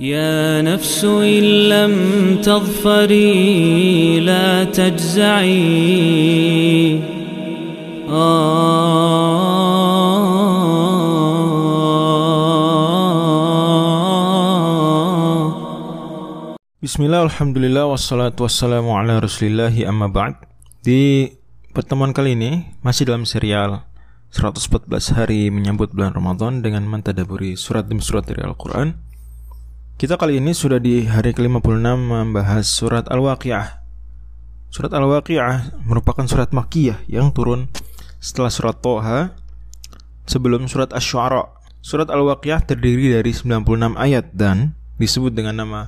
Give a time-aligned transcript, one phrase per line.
[0.00, 1.94] يا نفس إن لم
[2.42, 5.62] تظفري لا تجزعي
[16.82, 20.34] Bismillah, Alhamdulillah, wassalatu wassalamu ala rasulillahi amma ba'd
[20.82, 21.30] Di
[21.70, 23.86] pertemuan kali ini masih dalam serial
[24.34, 29.05] 114 hari menyambut bulan Ramadan dengan mentadaburi surat demi surat dari Al-Quran
[29.97, 33.81] Kita kali ini sudah di hari ke-56 membahas surat Al-Waqi'ah
[34.69, 37.65] Surat Al-Waqi'ah merupakan surat Makkiyah yang turun
[38.21, 39.33] setelah surat Toha
[40.29, 41.49] sebelum surat Ash-Shu'ara
[41.81, 45.81] Surat Al-Waqi'ah terdiri dari 96 ayat dan disebut dengan nama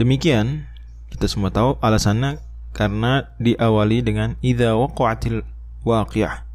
[0.00, 0.64] Demikian,
[1.12, 2.40] kita semua tahu alasannya
[2.72, 5.44] karena diawali dengan idza waqa'atil
[5.84, 6.48] waqi'ah.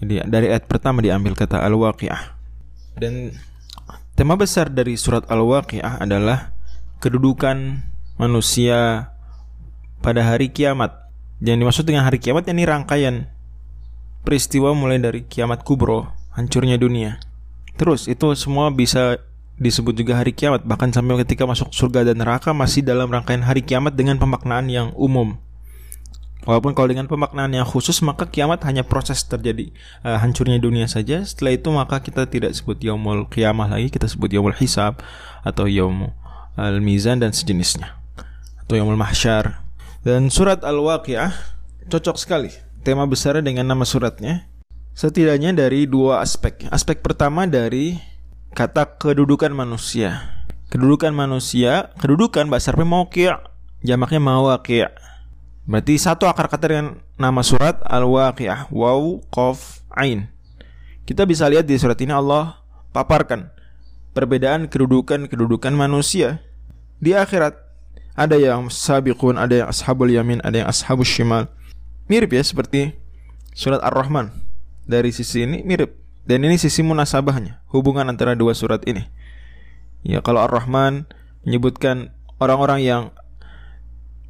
[0.00, 2.32] Jadi dari ayat pertama diambil kata al-waqi'ah.
[2.96, 3.36] Dan
[4.14, 6.54] tema besar dari surat al-waqi'ah adalah
[7.02, 7.82] kedudukan
[8.14, 9.10] manusia
[9.98, 10.94] pada hari kiamat.
[11.42, 13.26] Yang dimaksud dengan hari kiamat ini rangkaian
[14.22, 17.18] peristiwa mulai dari kiamat kubro, hancurnya dunia.
[17.74, 19.18] Terus itu semua bisa
[19.58, 23.62] disebut juga hari kiamat bahkan sampai ketika masuk surga dan neraka masih dalam rangkaian hari
[23.62, 25.38] kiamat dengan pemaknaan yang umum
[26.44, 29.72] walaupun kalau dengan pemaknaan yang khusus maka kiamat hanya proses terjadi
[30.04, 31.24] uh, hancurnya dunia saja.
[31.24, 35.00] Setelah itu maka kita tidak sebut yaumul kiamah lagi kita sebut yaumul hisab
[35.42, 36.12] atau yaumul
[36.54, 37.98] al mizan dan sejenisnya
[38.64, 39.64] atau yaumul mahsyar.
[40.04, 41.32] Dan surat al waqiah
[41.88, 42.52] cocok sekali.
[42.84, 44.44] Tema besarnya dengan nama suratnya.
[44.92, 46.68] Setidaknya dari dua aspek.
[46.68, 47.96] Aspek pertama dari
[48.52, 50.44] kata kedudukan manusia.
[50.68, 53.30] Kedudukan manusia, kedudukan bahasa Arabnya mauqi',
[53.82, 55.13] jamaknya mawaqi'.
[55.64, 60.28] Berarti satu akar kata dengan nama surat Al-Waqi'ah, waw, qaf, ain.
[61.08, 62.60] Kita bisa lihat di surat ini Allah
[62.92, 63.48] paparkan
[64.12, 66.44] perbedaan kedudukan-kedudukan manusia
[67.00, 67.56] di akhirat.
[68.14, 71.50] Ada yang sabiqun, ada yang ashabul yamin, ada yang ashabul shimal.
[72.06, 72.94] Mirip ya seperti
[73.56, 74.30] surat Ar-Rahman.
[74.86, 75.98] Dari sisi ini mirip.
[76.24, 79.04] Dan ini sisi munasabahnya, hubungan antara dua surat ini.
[80.04, 81.04] Ya, kalau Ar-Rahman
[81.44, 83.02] menyebutkan orang-orang yang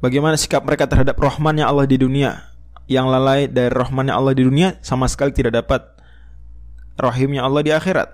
[0.05, 2.53] bagaimana sikap mereka terhadap rahmannya Allah di dunia,
[2.85, 5.81] yang lalai dari rahmannya Allah di dunia sama sekali tidak dapat
[7.01, 8.09] rahimnya Allah di akhirat.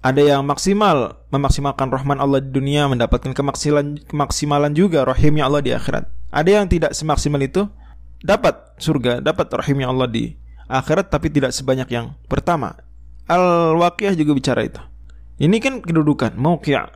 [0.00, 5.70] Ada yang maksimal memaksimalkan rahman Allah di dunia mendapatkan kemaksimalan kemaksimalan juga rahimnya Allah di
[5.70, 6.08] akhirat.
[6.32, 7.68] Ada yang tidak semaksimal itu
[8.24, 10.34] dapat surga, dapat rahimnya Allah di
[10.66, 12.80] akhirat tapi tidak sebanyak yang pertama
[13.30, 14.80] Al-Waqiah juga bicara itu.
[15.40, 16.90] Ini kan kedudukan mauqiah.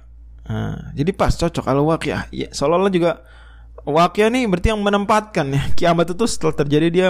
[0.45, 2.35] Nah, jadi pas cocok Al-Waqiah.
[2.35, 3.25] Ya, seolah-olah juga
[3.85, 5.63] Waqiah nih berarti yang menempatkan ya.
[5.77, 7.09] Kiamat itu setelah terjadi dia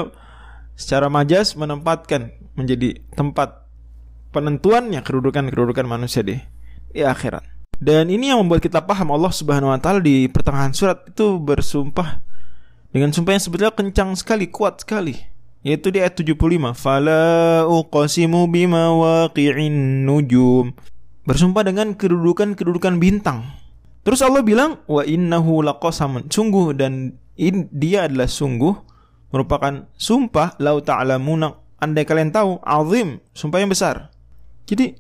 [0.75, 3.67] secara majas menempatkan menjadi tempat
[4.35, 6.39] penentuannya kedudukan-kedudukan manusia di
[6.91, 7.47] di akhirat.
[7.79, 12.23] Dan ini yang membuat kita paham Allah Subhanahu wa taala di pertengahan surat itu bersumpah
[12.95, 20.05] dengan sumpah yang sebetulnya kencang sekali, kuat sekali yaitu di ayat 75 fala uqsimu bimawaqi'in
[20.05, 20.77] nujum
[21.25, 23.49] bersumpah dengan kedudukan-kedudukan bintang
[24.05, 26.29] terus Allah bilang wa innahu laqasamun.
[26.29, 28.75] Sungguh dan in, dia adalah sungguh
[29.35, 31.59] merupakan sumpah lau ta'lamuna.
[31.83, 34.15] Andai kalian tahu azim sumpah yang besar.
[34.65, 34.95] Jadi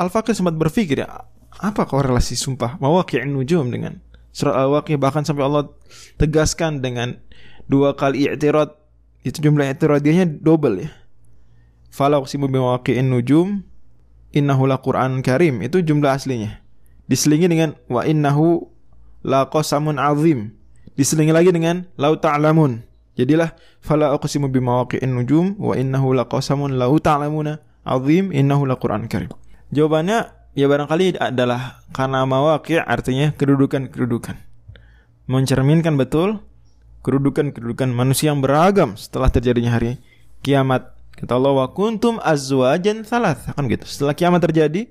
[0.00, 1.28] Al-Fakir sempat berpikir ya
[1.62, 4.02] apa korelasi sumpah mawaqi'in nujum dengan
[4.32, 5.70] surat Al-Waqi'ah bahkan sampai Allah
[6.16, 7.20] tegaskan dengan
[7.68, 8.74] dua kali i'tirad.
[9.22, 10.90] Itu jumlah i'tiradiyahnya double ya.
[11.92, 13.62] Fala uqsimu bimawaqi'in nujum
[14.34, 15.62] innahu laqur'an karim.
[15.62, 16.61] Itu jumlah aslinya
[17.06, 18.66] diselingi dengan wa innahu
[19.26, 20.54] laqasamun azim.
[20.92, 22.84] Diselingi lagi dengan lau ta'lamun.
[23.16, 29.32] Jadilah fala uqsimu bimawaqi'in nujum wa innahu laqasamun lau ta'lamuna azim innahu laqur'an karim.
[29.72, 34.36] Jawabannya ya barangkali adalah karena mawaqi' artinya kedudukan-kedudukan.
[35.28, 36.44] Mencerminkan betul
[37.02, 39.98] kedudukan-kedudukan manusia yang beragam setelah terjadinya hari
[40.44, 40.94] kiamat.
[41.12, 43.84] Kata Allah, wa kuntum azwajan salah Kan gitu.
[43.84, 44.88] Setelah kiamat terjadi,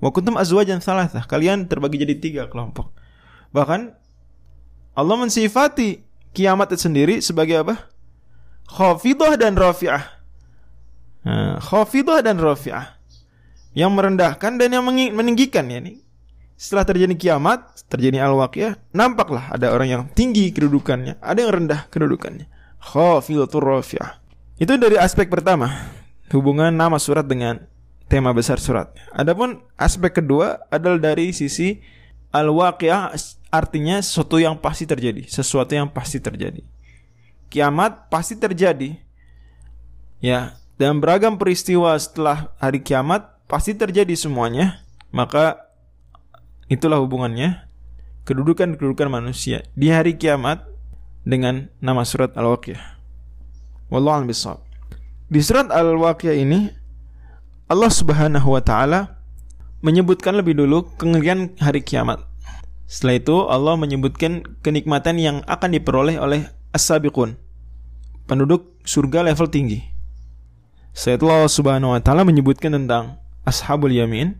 [0.00, 2.92] wa kuntum azwajan salah Kalian terbagi jadi tiga kelompok.
[3.52, 3.80] Bahkan
[4.96, 6.02] Allah mensifati
[6.32, 7.88] kiamat itu sendiri sebagai apa?
[8.66, 10.04] Khafidah dan rafi'ah.
[11.26, 12.98] Nah, khafidah dan rafi'ah.
[13.76, 16.02] Yang merendahkan dan yang meninggikan ya nih
[16.60, 22.52] setelah terjadi kiamat, terjadi al-waqiah, nampaklah ada orang yang tinggi kedudukannya, ada yang rendah kedudukannya.
[22.76, 24.20] Khafilatur rafi'ah.
[24.60, 25.88] Itu dari aspek pertama,
[26.28, 27.64] hubungan nama surat dengan
[28.10, 28.90] tema besar surat.
[29.14, 31.78] Adapun aspek kedua adalah dari sisi
[32.34, 33.14] al-waqiah
[33.54, 36.66] artinya sesuatu yang pasti terjadi, sesuatu yang pasti terjadi.
[37.46, 38.98] Kiamat pasti terjadi.
[40.20, 44.82] Ya, dan beragam peristiwa setelah hari kiamat pasti terjadi semuanya.
[45.10, 45.70] Maka
[46.70, 47.66] Itulah hubungannya
[48.30, 50.70] kedudukan-kedudukan manusia di hari kiamat
[51.26, 52.78] dengan nama surat Al-Waqiah.
[53.90, 54.62] Wallahu a'lam.
[55.26, 56.70] Di surat Al-Waqiah ini
[57.70, 59.22] Allah Subhanahu wa taala
[59.78, 62.18] menyebutkan lebih dulu kengerian hari kiamat.
[62.90, 67.38] Setelah itu Allah menyebutkan kenikmatan yang akan diperoleh oleh as-sabiqun,
[68.26, 69.86] penduduk surga level tinggi.
[70.98, 74.34] Setelah Allah Subhanahu wa taala menyebutkan tentang ashabul yamin,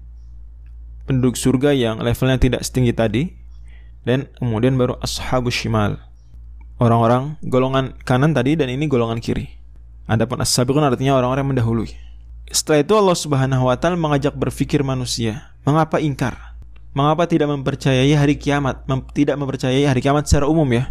[1.06, 3.23] penduduk surga yang levelnya tidak setinggi tadi,
[4.03, 6.03] dan kemudian baru ashabus shimal,
[6.83, 9.55] orang-orang golongan kanan tadi dan ini golongan kiri.
[10.11, 12.10] Adapun as-sabiqun artinya orang-orang yang mendahului.
[12.50, 16.58] Setelah itu Allah Subhanahu wa taala mengajak berpikir manusia, mengapa ingkar?
[16.91, 18.82] Mengapa tidak mempercayai hari kiamat?
[18.91, 20.91] Mem tidak mempercayai hari kiamat secara umum ya?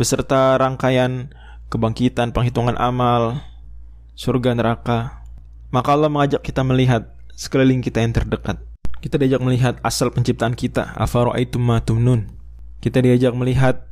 [0.00, 1.28] Beserta rangkaian
[1.68, 3.44] kebangkitan, penghitungan amal,
[4.16, 5.20] surga neraka.
[5.68, 8.56] Maka Allah mengajak kita melihat sekeliling kita yang terdekat.
[9.04, 12.24] Kita diajak melihat asal penciptaan kita, afara'aitum ma tumnun.
[12.80, 13.84] Kita diajak melihat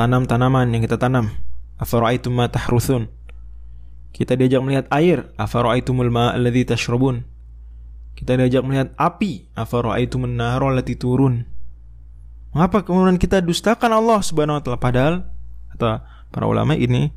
[0.00, 1.28] tanam-tanaman yang kita tanam,
[1.76, 3.12] afara'aitum ma tahruthun.
[4.10, 7.24] Kita diajak melihat air, afara'aitumul ma alladhi tashrabun.
[8.20, 11.48] Kita diajak melihat api, afara'aitumun nara allati turun.
[12.52, 15.14] Mengapa kemudian kita dustakan Allah Subhanahu wa taala padahal
[15.72, 16.02] kata
[16.34, 17.14] para ulama ini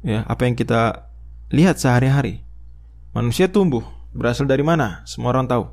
[0.00, 1.12] ya apa yang kita
[1.52, 2.42] lihat sehari-hari.
[3.12, 3.84] Manusia tumbuh
[4.16, 5.04] berasal dari mana?
[5.04, 5.68] Semua orang tahu.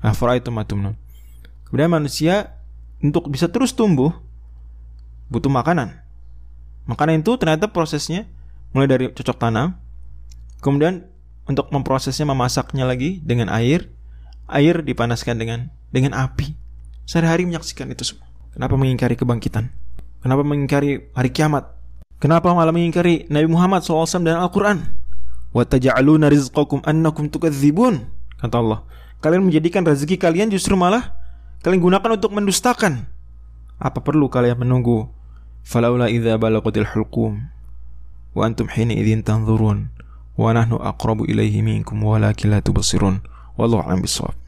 [0.00, 0.56] Afara'aitum.
[1.68, 2.56] Kemudian manusia
[2.98, 4.10] untuk bisa terus tumbuh
[5.30, 6.00] butuh makanan.
[6.90, 8.26] Makanan itu ternyata prosesnya
[8.75, 9.75] mulai dari cocok tanam,
[10.63, 11.07] kemudian
[11.49, 13.91] untuk memprosesnya memasaknya lagi dengan air,
[14.47, 16.55] air dipanaskan dengan dengan api.
[17.03, 18.27] Sehari-hari menyaksikan itu semua.
[18.55, 19.71] Kenapa mengingkari kebangkitan?
[20.23, 21.67] Kenapa mengingkari hari kiamat?
[22.21, 25.01] Kenapa malah mengingkari Nabi Muhammad SAW dan Al-Quran?
[25.51, 27.95] وَتَجَعَلُونَ رِزْقَكُمْ أَنَّكُمْ تُكَذِّبُونَ
[28.39, 28.87] Kata Allah.
[29.19, 31.11] Kalian menjadikan rezeki kalian justru malah
[31.65, 33.09] kalian gunakan untuk mendustakan.
[33.81, 35.11] Apa perlu kalian menunggu?
[35.61, 37.33] فَلَوْلَا إِذَا بَلَغَتِ الْحُلْقُومِ
[38.36, 39.88] وأنتم حينئذ تنظرون
[40.38, 43.20] ونحن أقرب إليه منكم ولكن لا تبصرون.
[43.58, 44.45] والله أعلم بالصواب.